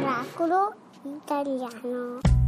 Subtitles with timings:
[0.00, 2.41] Miracolo italiano.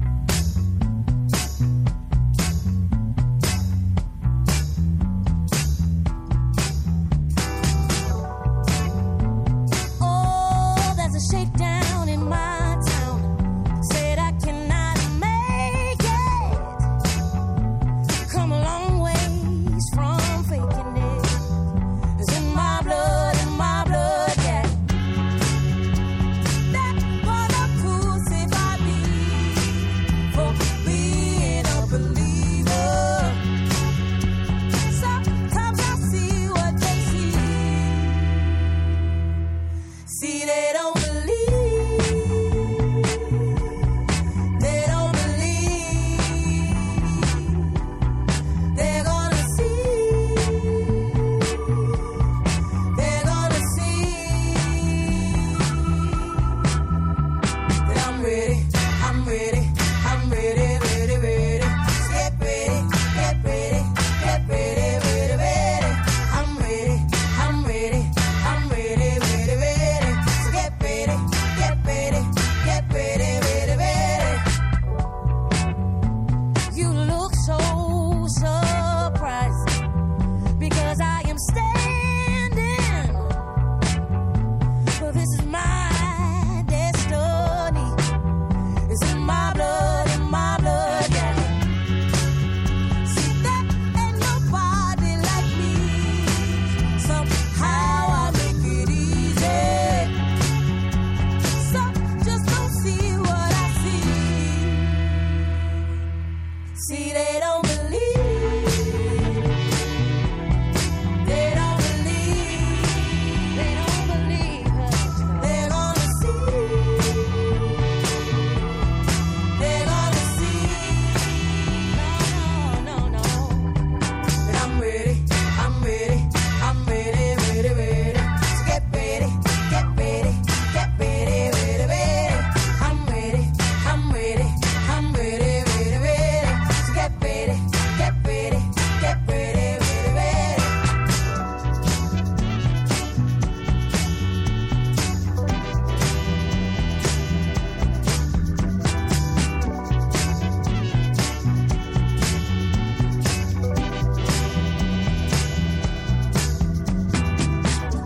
[106.76, 107.33] See, they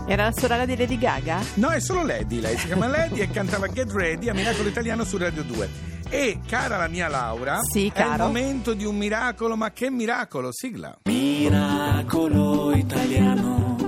[0.09, 1.39] Era la sorella di Lady Gaga?
[1.55, 5.03] No, è solo Lady, lei si chiama Lady e cantava Get Ready a Miracolo Italiano
[5.03, 5.69] su Radio 2.
[6.09, 10.51] E cara la mia Laura, Sì, è il momento di un miracolo, ma che miracolo,
[10.51, 10.97] sigla.
[11.03, 13.78] Miracolo italiano.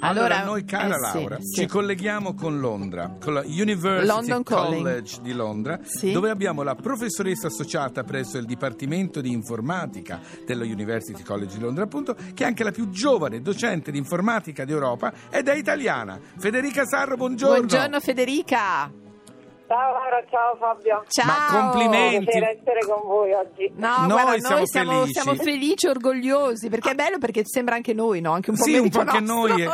[0.00, 1.60] Allora, noi, cara eh, Laura, sì.
[1.60, 4.82] ci colleghiamo con Londra, con la University London Calling.
[4.82, 5.78] College di Londra,
[6.12, 11.84] dove abbiamo la professoressa associata presso il Dipartimento di Informatica dello University College di Londra,
[11.84, 16.18] appunto, che è anche la più giovane docente di informatica d'Europa ed è italiana.
[16.38, 17.56] Federica Sarro, buongiorno.
[17.56, 19.09] Buongiorno Federica.
[19.70, 21.04] Ciao Laura, ciao Fabio.
[21.06, 21.26] Ciao.
[21.26, 22.24] Ma complimenti.
[22.24, 23.70] Piacere essere con voi oggi.
[23.76, 25.12] No, Noi guarda, siamo noi siamo, felici.
[25.12, 28.32] siamo felici, orgogliosi, perché è bello perché sembra anche noi, no?
[28.32, 29.46] Anche un po' Sì, un po' anche nostro.
[29.46, 29.64] noi.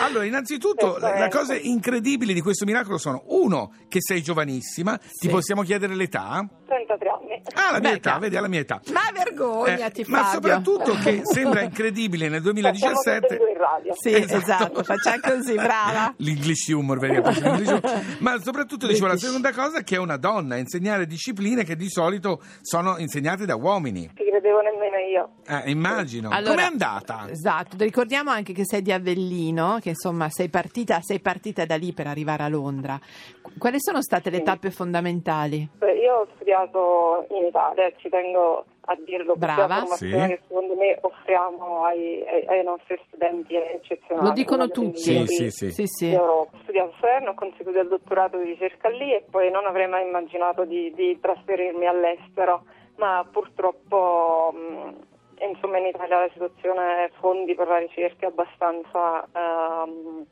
[0.00, 5.26] Allora, innanzitutto, la, la cosa incredibile di questo miracolo sono, uno, che sei giovanissima, Sì.
[5.26, 6.42] ti possiamo chiedere l'età?
[6.66, 7.25] 33 anni.
[7.54, 8.20] Ah, la mia Beh, età, cavolo.
[8.20, 8.80] vedi, alla mia età.
[8.92, 10.32] Ma vergognati, Eh, ma Fabio.
[10.32, 13.92] soprattutto che sembra incredibile nel Siamo tutti 2017 e due in radio.
[13.94, 16.14] Sì, esatto, facciamo così, brava.
[16.18, 17.14] L'English humor, vedi?
[17.40, 18.04] l'English humor.
[18.20, 21.88] Ma soprattutto dicevo la seconda cosa che è una donna a insegnare discipline che di
[21.90, 24.10] solito sono insegnate da uomini.
[24.14, 25.30] Ci credevo nemmeno io.
[25.46, 26.30] Eh, immagino.
[26.30, 27.26] Allora, Com'è andata?
[27.30, 31.92] Esatto, ricordiamo anche che sei di Avellino, che insomma sei partita, sei partita da lì
[31.92, 32.98] per arrivare a Londra.
[33.40, 35.68] Qu- Quali sono state le tappe fondamentali?
[36.06, 39.74] Io ho studiato in Italia, ci tengo a dirlo, perché è Brava.
[39.74, 40.28] una formazione Sì.
[40.28, 44.28] che secondo me offriamo ai, ai- ai nostri studenti è eccezionale.
[44.28, 44.98] Lo dicono tutti.
[44.98, 45.70] Sì, sì, sì.
[45.72, 46.06] Sì, sì.
[46.10, 49.66] Io ho studiato a Salerno, ho conseguito il dottorato di ricerca lì e poi non
[49.66, 52.62] avrei mai immaginato di, di trasferirmi all'estero,
[52.98, 60.24] ma purtroppo mh, insomma in Italia la situazione fondi per la ricerca è abbastanza ehm,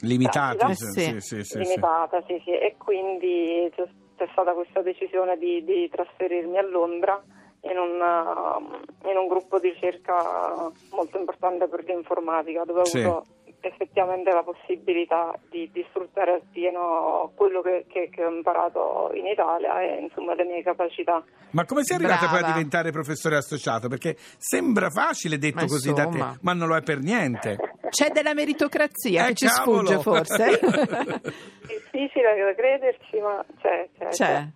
[0.00, 0.72] Limitata.
[0.74, 1.58] sì, sì, sì, sì.
[1.58, 3.70] limitata, sì, sì, e quindi
[4.24, 7.20] c'è, stata questa decisione di, di trasferirmi a Londra
[7.62, 12.98] in un, uh, in un gruppo di ricerca molto importante per l'informatica, dove ho Sì.
[13.00, 13.26] avuto
[13.64, 19.80] effettivamente la possibilità di, di sfruttare appieno quello che, che- che ho imparato in Italia
[19.80, 21.22] e insomma le mie capacità.
[21.50, 23.86] Ma come sei arrivata poi a diventare professore associato?
[23.86, 27.56] Perché sembra facile detto Ma così da te, ma non lo è per niente.
[27.88, 29.86] C'è della meritocrazia Eh, che ci cavolo!
[29.86, 30.58] sfugge forse.
[32.02, 33.88] Difficile da crederci, ma c'è.
[33.96, 34.46] c'è, C'è.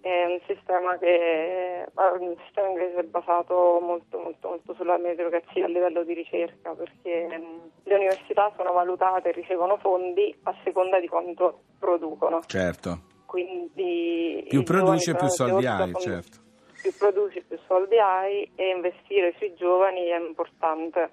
[0.00, 5.68] È un sistema che è un sistema inglese basato molto, molto, molto sulla meritocrazia a
[5.68, 11.08] livello di ricerca, perché mh, le università sono valutate e ricevono fondi a seconda di
[11.08, 12.40] quanto producono.
[12.46, 13.00] Certo.
[13.26, 16.38] Quindi Più giovani più soldi hai, certo.
[16.80, 21.10] Più produci, più soldi hai e investire sui giovani è importante.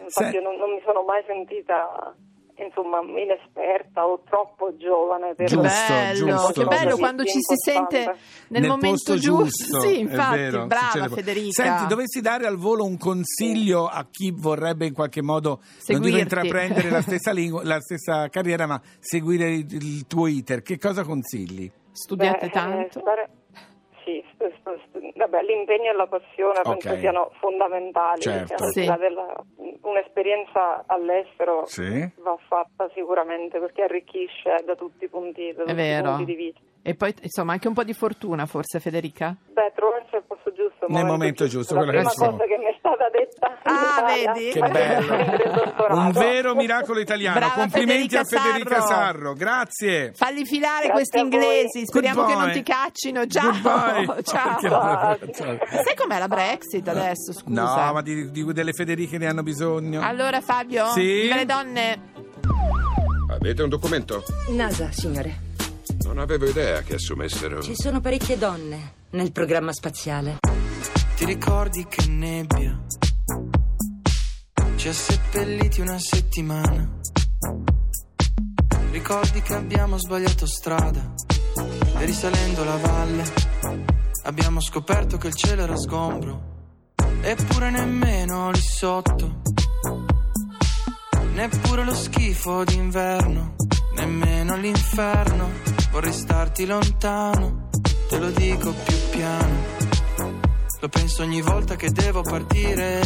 [0.00, 2.14] Infatti Se- io non, non mi sono mai sentita
[2.56, 5.62] insomma inesperta o troppo giovane per Giusto,
[5.92, 6.60] bello, giusto.
[6.60, 8.14] che bello quando ci si sente
[8.48, 9.80] nel, momento posto giusto.
[9.80, 11.62] Sì, infatti, vero, brava Federica.
[11.62, 16.20] Senti, dovessi dare al volo un consiglio a chi vorrebbe in qualche modo, Seguirti.
[16.20, 21.02] intraprendere la stessa, lingua, la stessa carriera, ma seguire il, il tuo iter, che cosa
[21.04, 21.70] consigli?
[21.92, 23.00] Studiate Beh, eh, tanto.
[23.00, 23.28] stare-
[24.04, 26.98] sì, st- st- st- vabbè, l'impegno e la passione penso Ok.
[26.98, 28.20] siano fondamentali.
[28.20, 28.66] Certo.
[28.70, 28.84] Sì.
[28.84, 29.42] là della-
[29.84, 32.10] un'esperienza all'estero Sì.
[32.22, 36.60] va fatta sicuramente perché arricchisce da tutti i punti, da tutti i punti di vista.
[36.82, 39.34] E poi, insomma, anche un po' di fortuna, forse, Federica?
[39.52, 40.16] Beh, trovarsi
[40.86, 40.92] giusto.
[40.92, 44.50] Nel momento giusto, La quello che prima cosa che mi è stata detta Ah, vedi?
[44.50, 45.94] Che bello.
[45.94, 47.38] Un vero miracolo italiano.
[47.38, 48.88] Brava Complimenti Federica a Federica Sarro.
[48.88, 49.32] Sarro.
[49.34, 50.12] Grazie.
[50.14, 51.86] Falli filare Grazie questi inglesi.
[51.86, 52.62] Speriamo che non Goodbye.
[52.62, 53.26] ti caccino.
[53.26, 53.50] Ciao.
[53.50, 54.22] Goodbye.
[54.24, 54.60] Ciao.
[54.60, 55.18] Ciao.
[55.32, 55.58] Ciao.
[55.84, 57.32] Sai com'è la Brexit adesso?
[57.32, 57.62] Scusa.
[57.86, 60.00] No, ma di, di- delle Federiche ne hanno bisogno.
[60.02, 61.28] Allora, Fabio, Sì?
[61.32, 62.12] le donne.
[63.30, 64.22] Avete un documento?
[64.50, 65.52] NASA, signore.
[66.04, 67.60] Non avevo idea che assumessero.
[67.62, 70.38] Ci sono parecchie donne nel programma spaziale.
[71.16, 72.76] Ti ricordi che nebbia
[74.74, 76.98] ci ha seppelliti una settimana?
[78.90, 81.14] Ricordi che abbiamo sbagliato strada
[81.98, 83.24] e risalendo la valle
[84.24, 86.52] abbiamo scoperto che il cielo era sgombro.
[87.20, 89.40] Eppure nemmeno lì sotto,
[91.32, 93.54] neppure lo schifo d'inverno,
[93.94, 95.48] nemmeno l'inferno.
[95.92, 97.70] Vorrei starti lontano,
[98.08, 99.73] te lo dico più piano.
[100.84, 103.00] Lo penso ogni volta che devo partire.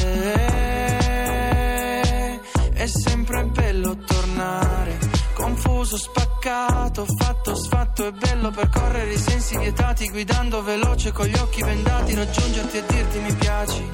[2.72, 4.98] È sempre bello tornare.
[5.32, 8.08] Confuso, spaccato, fatto, sfatto.
[8.08, 10.08] È bello percorrere i sensi vietati.
[10.08, 12.14] Guidando veloce con gli occhi vendati.
[12.14, 13.88] Raggiungerti e dirti mi piaci.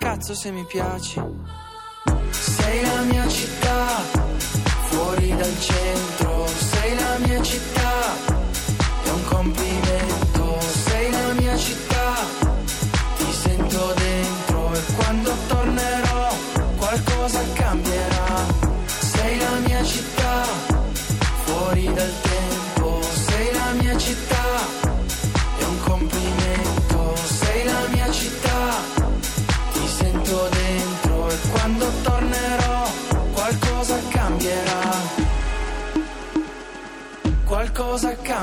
[0.00, 1.22] Cazzo se mi piaci.
[2.30, 3.86] Sei la mia città,
[4.88, 6.46] fuori dal centro.
[6.48, 8.16] Sei la mia città,
[9.04, 10.58] è un complimento.
[10.60, 11.91] Sei la mia città,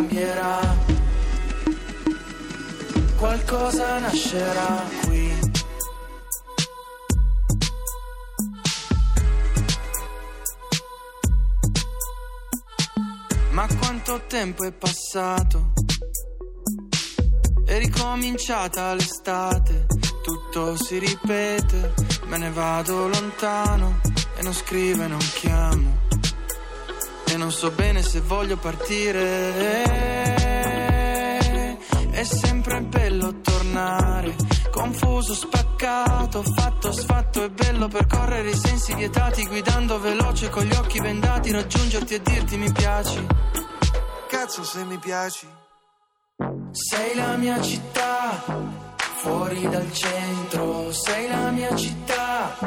[0.09, 0.59] cambierà.
[3.17, 5.39] Qualcosa nascerà qui.
[13.51, 15.73] Ma quanto tempo è passato?
[17.65, 19.85] È ricominciata l'estate,
[20.23, 21.93] tutto si ripete,
[22.25, 23.99] me ne vado lontano
[24.35, 26.08] e non scrivo e non chiamo.
[27.31, 29.77] E non so bene se voglio partire.
[32.09, 34.35] È sempre bello tornare,
[34.71, 37.43] confuso, spaccato, fatto, sfatto.
[37.43, 42.57] È bello percorrere i sensi vietati, guidando veloce con gli occhi vendati, raggiungerti e dirti
[42.57, 43.25] mi piaci.
[44.27, 45.47] Cazzo se mi piaci.
[46.71, 48.43] Sei la mia città,
[49.17, 52.57] fuori dal centro, sei la mia città,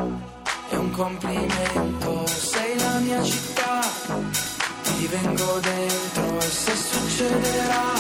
[0.68, 3.80] è un complimento, sei la mia città,
[4.82, 7.92] ti vengo dentro e se succederà,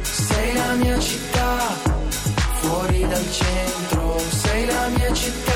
[0.00, 1.58] sei la mia città,
[2.60, 5.51] fuori dal centro, sei la mia città,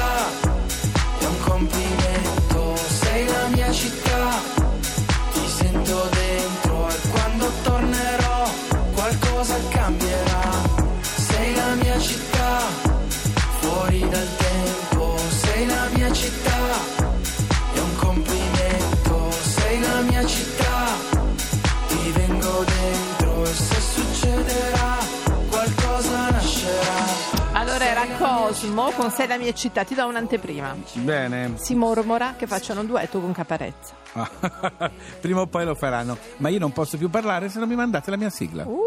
[27.66, 30.76] Allora era Cosmo con Sei la mia città, ti do un'anteprima.
[30.92, 31.54] Bene.
[31.56, 33.92] Si mormora che facciano un duetto con Caparezza.
[34.12, 34.30] Ah,
[35.20, 36.16] Prima o poi lo faranno.
[36.36, 38.62] Ma io non posso più parlare se non mi mandate la mia sigla.
[38.64, 38.86] Uh.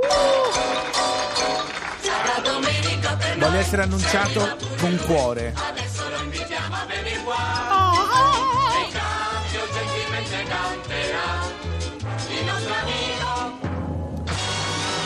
[3.37, 5.53] Voglio essere annunciato con cuore.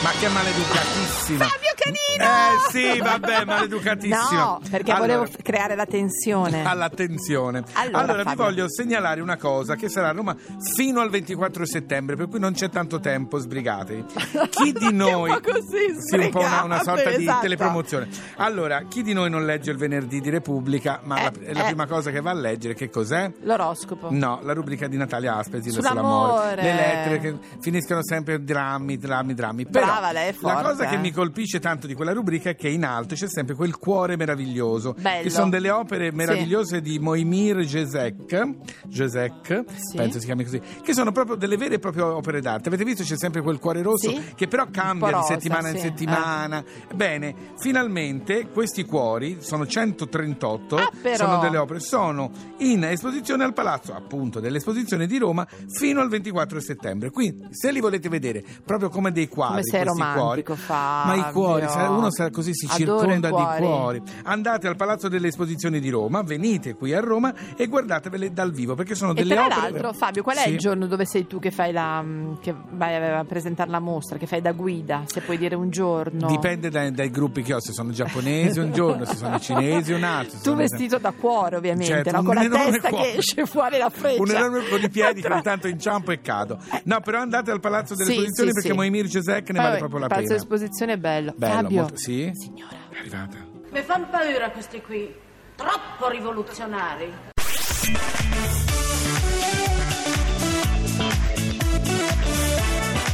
[0.00, 1.46] Ma che maleducatissima!
[1.46, 2.24] Fabio Canino!
[2.24, 4.30] Eh sì, vabbè, maleducatissima.
[4.32, 6.64] No, perché Allora- volevo creare la tensione.
[6.64, 7.62] All'attenzione.
[7.74, 10.34] Allora, Allora, vi voglio segnalare una cosa che sarà a Roma
[10.74, 14.04] fino al 24 settembre, per cui non c'è tanto tempo, sbrigatevi.
[14.50, 17.40] Chi di noi un po' così, Sì, un po' una, una sorta sbrigate, di esatto.
[17.42, 18.08] telepromozione.
[18.36, 21.66] Allora, chi di noi non legge il venerdì di Repubblica, ma la, Eh, la eh.
[21.66, 23.30] prima cosa che va a leggere che cos'è?
[23.42, 24.08] L'oroscopo.
[24.10, 26.62] No, la rubrica di Natalia Aspesi Sull'amore.
[26.62, 29.66] Le lettere che finiscono sempre drammi, drammi, drammi.
[29.66, 30.98] Però Brava, lei è la forte, cosa che eh.
[30.98, 34.94] mi colpisce tanto di quella rubrica è che in alto c'è sempre quel cuore meraviglioso.
[34.98, 35.22] Bello.
[35.22, 38.48] Che sono delle opere meravigliose di Moimir Gesek,
[38.86, 39.96] Gesek Sì.
[39.96, 42.68] penso si chiami così, che sono proprio delle vere e proprie opere d'arte.
[42.68, 44.22] Avete visto c'è sempre quel cuore rosso Sì.
[44.34, 45.80] che però cambia di rosa, settimana in sì.
[45.82, 46.64] settimana.
[46.94, 53.92] Bene, finalmente questi cuori sono 138, Ah, sono delle opere, sono in esposizione al Palazzo
[53.94, 57.10] appunto dell'esposizione di Roma fino al 24 settembre.
[57.10, 60.72] Quindi se li volete vedere proprio come dei quadri, Come sei questi romantico, cuori,
[61.08, 64.02] ma i cuori, sa- uno sa- così si Adoro circonda di cuori.
[64.24, 68.74] Andate al Palazzo delle Esposizioni di Roma, venite qui a Roma e guardatevele dal vivo
[68.74, 69.60] perché sono E delle tra opere.
[69.60, 70.50] l'altro, Fabio, qual è Sì.
[70.50, 72.02] il giorno dove sei tu che fai la.
[72.02, 75.02] mm, che vai a presentare la mostra, che fai da guida?
[75.06, 76.26] Se puoi dire un giorno.
[76.26, 80.02] Dipende dai, dai gruppi che ho, se sono giapponesi un giorno, se sono cinesi un
[80.04, 80.38] altro.
[80.42, 82.22] Tu vestito da cuore, ovviamente, Certo, no?
[82.22, 83.10] con la testa cuore.
[83.12, 84.22] che esce fuori la freccia.
[84.22, 86.58] Un enorme con i piedi che Tra- ogni tanto inciampo e cado.
[86.84, 88.72] No, però andate al Palazzo delle Sì, Esposizioni sì, perché.
[88.74, 90.42] Moimir Gesek ne vale proprio la il Palazzo pena.
[90.44, 91.34] dell'esposizione è bello.
[91.36, 92.32] Bello, Fabio, molto- sì?
[92.34, 92.76] signora.
[92.90, 93.36] È arrivata.
[93.70, 95.14] Mi fanno paura questi qui,
[95.56, 97.12] troppo rivoluzionari.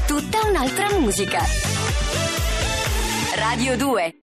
[0.07, 1.41] Tutta un'altra musica.
[3.37, 4.15] Radio 2